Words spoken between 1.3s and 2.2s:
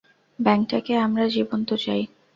জীবন্ত চাই।